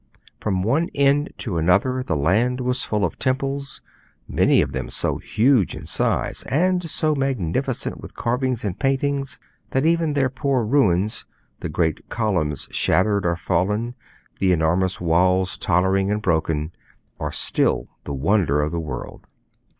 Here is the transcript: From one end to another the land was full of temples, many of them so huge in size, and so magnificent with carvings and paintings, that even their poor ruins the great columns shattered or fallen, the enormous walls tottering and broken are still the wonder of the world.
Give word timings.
From 0.39 0.63
one 0.63 0.89
end 0.95 1.31
to 1.37 1.59
another 1.59 2.01
the 2.01 2.15
land 2.17 2.59
was 2.59 2.83
full 2.85 3.05
of 3.05 3.19
temples, 3.19 3.81
many 4.27 4.59
of 4.59 4.71
them 4.71 4.89
so 4.89 5.19
huge 5.19 5.75
in 5.75 5.85
size, 5.85 6.41
and 6.49 6.81
so 6.89 7.13
magnificent 7.13 8.01
with 8.01 8.15
carvings 8.15 8.65
and 8.65 8.79
paintings, 8.79 9.39
that 9.69 9.85
even 9.85 10.13
their 10.13 10.31
poor 10.31 10.65
ruins 10.65 11.25
the 11.59 11.69
great 11.69 12.09
columns 12.09 12.67
shattered 12.71 13.27
or 13.27 13.35
fallen, 13.35 13.93
the 14.39 14.51
enormous 14.51 14.99
walls 14.99 15.55
tottering 15.55 16.09
and 16.09 16.23
broken 16.23 16.71
are 17.19 17.31
still 17.31 17.87
the 18.05 18.13
wonder 18.15 18.59
of 18.59 18.71
the 18.71 18.79
world. 18.79 19.27